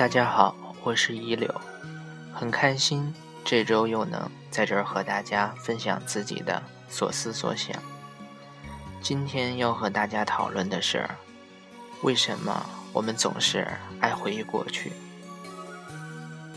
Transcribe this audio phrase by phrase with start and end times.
[0.00, 1.54] 大家好，我是一柳，
[2.32, 7.76] 很开心这周又能在这儿和大家分享自己的所思所想。
[9.02, 11.06] 今天要和大家讨论的是，
[12.00, 12.64] 为什么
[12.94, 13.68] 我们总是
[14.00, 14.90] 爱回忆过去？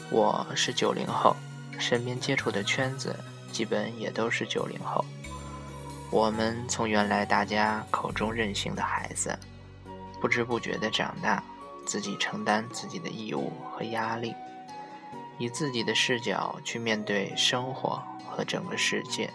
[0.09, 1.35] 我是九零后，
[1.77, 3.13] 身边接触的圈子
[3.51, 5.03] 基本也都是九零后。
[6.09, 9.37] 我们从原来大家口中任性的孩子，
[10.21, 11.43] 不知不觉的长大。
[11.85, 14.33] 自己承担自己的义务和压力，
[15.37, 19.29] 以自己的视角去面对生活和整个世界。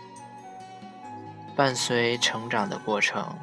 [1.56, 3.37] 伴随成长的过程，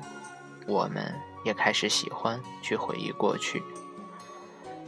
[0.68, 1.14] 我们
[1.44, 3.62] 也开始喜欢去回忆过去。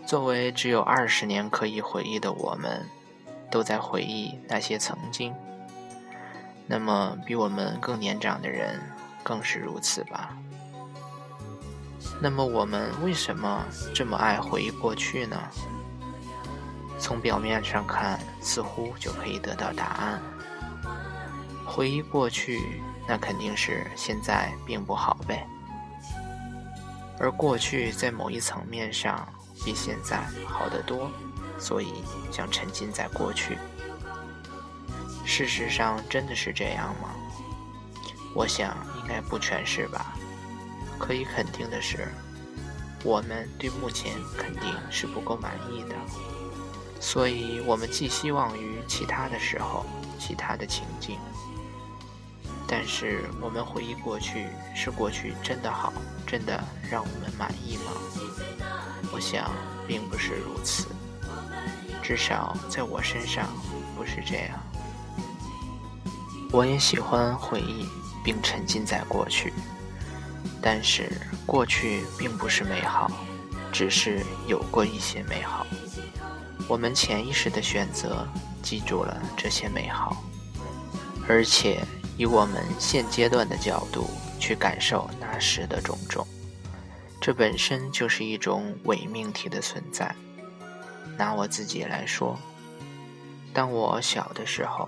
[0.05, 2.87] 作为只有二十年可以回忆的我们，
[3.51, 5.35] 都在回忆那些曾经。
[6.65, 8.81] 那么，比我们更年长的人
[9.23, 10.37] 更是如此吧。
[12.19, 15.37] 那么我们为什么这么爱回忆过去呢？
[16.99, 20.19] 从表面上看，似乎就可以得到答案。
[21.63, 25.45] 回忆过去，那肯定是现在并不好呗。
[27.19, 29.27] 而过去在某一层面上
[29.63, 31.11] 比现在好得多，
[31.59, 33.59] 所以想沉浸在过去。
[35.23, 37.09] 事实上，真的是这样吗？
[38.33, 40.16] 我想应该不全是吧。
[40.99, 42.07] 可以肯定的是，
[43.03, 45.95] 我们对目前肯定是不够满意的，
[46.99, 49.85] 所以我们寄希望于其他的时候、
[50.19, 51.17] 其他的情境。
[52.69, 55.93] 但是我们回忆过去，是过去真的好，
[56.25, 57.91] 真的让我们满意吗？
[59.13, 59.51] 我想
[59.87, 60.87] 并不是如此，
[62.03, 63.47] 至少在我身上
[63.95, 64.59] 不是这样。
[66.51, 67.85] 我也喜欢回忆，
[68.21, 69.53] 并沉浸在过去。
[70.69, 71.09] 但是
[71.45, 73.09] 过去并不是美好，
[73.71, 75.65] 只是有过一些美好。
[76.67, 78.27] 我们潜意识的选择
[78.61, 80.21] 记住了这些美好，
[81.25, 81.81] 而且
[82.17, 84.09] 以我们现阶段的角度
[84.41, 86.27] 去感受那时的种种，
[87.21, 90.13] 这本身就是一种伪命题的存在。
[91.17, 92.37] 拿我自己来说，
[93.53, 94.85] 当我小的时候，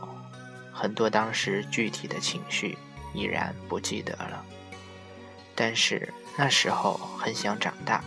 [0.73, 2.78] 很多当时具体的情绪
[3.13, 4.45] 已然不记得了。
[5.61, 8.01] 但是那时候很想长大，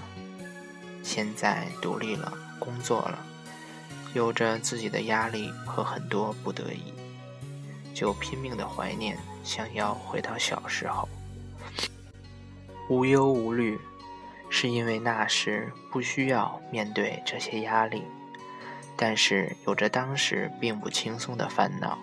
[1.02, 3.18] 现在独立了，工作了，
[4.14, 6.94] 有着自己的压力和很多不得已，
[7.92, 11.06] 就拼命的怀念，想要回到小时候，
[12.88, 13.78] 无忧无虑，
[14.48, 18.02] 是因为那时不需要面对这些压力，
[18.96, 21.98] 但是有着当时并不轻松的烦恼，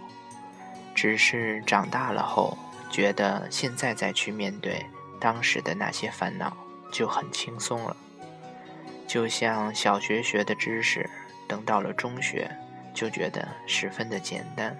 [0.93, 2.55] 只是长大了后，
[2.91, 4.85] 觉得现在再去面对。
[5.19, 6.55] 当时的那些烦恼
[6.91, 7.95] 就很轻松了，
[9.07, 11.09] 就像小学学的知识，
[11.47, 12.49] 等到了中学
[12.93, 14.75] 就觉得十分的简单。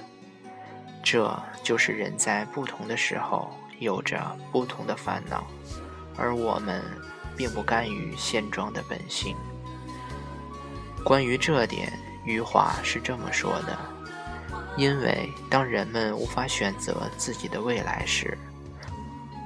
[1.04, 3.50] 这就是人在不同的时候
[3.80, 5.46] 有着不同的烦恼，
[6.18, 6.84] 而我们
[7.38, 9.36] 并不甘于现状的本性。
[11.04, 11.92] 关于这点，
[12.26, 13.78] 余华是这么说的：
[14.76, 18.38] 因为当人们无法选择自己的未来时，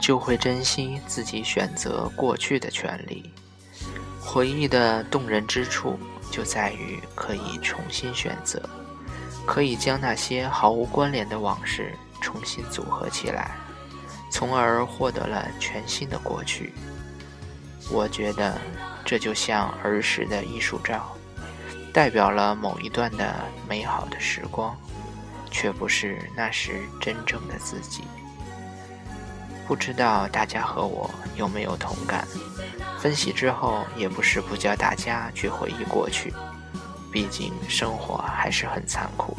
[0.03, 3.31] 就会珍惜自己选择过去的权利。
[4.19, 5.97] 回忆的动人之处
[6.29, 8.61] 就在于可以重新选择，
[9.45, 13.55] 可以将那些毫无关联的往事重新组合起来，
[14.29, 16.73] 从而获得了全新的过去。
[17.89, 18.59] 我觉得
[19.05, 21.15] 这就像儿时的艺术照，
[21.93, 23.35] 代表了某一段的
[23.69, 24.77] 美好的时光，
[25.49, 28.03] 却不是那时真正的自己。
[29.67, 32.27] 不知道大家和我有没有同感？
[32.99, 36.33] 分析之后也不是不叫大家去回忆过去，
[37.11, 39.35] 毕竟生活还是很残酷。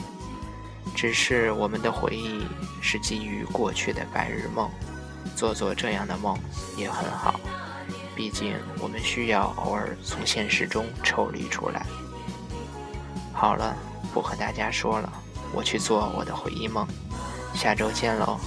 [0.94, 2.46] 只是我们的回忆
[2.80, 4.70] 是基于过去的白日梦，
[5.34, 6.38] 做做这样的梦
[6.76, 7.40] 也很好。
[8.14, 11.84] 毕竟我们需要偶尔从现实中抽离出来。
[13.32, 13.76] 好了，
[14.12, 15.12] 不和大家说了，
[15.52, 16.86] 我去做我的回忆梦。
[17.54, 18.38] 下周见喽。